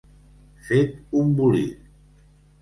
[0.69, 1.85] Fet un bolic.